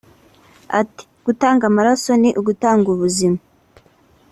[0.79, 3.39] Ati “Gutanga amaraso ni ugutanga ubuzima